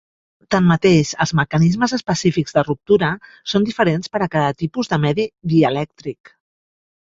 Tanmateix, 0.53 1.11
els 1.25 1.33
mecanismes 1.39 1.93
específics 1.97 2.57
de 2.57 2.63
ruptura 2.69 3.11
són 3.55 3.69
diferents 3.69 4.13
per 4.17 4.25
a 4.27 4.31
cada 4.39 4.57
tipus 4.65 4.93
de 4.95 5.03
medi 5.07 5.29
dielèctric. 5.55 6.37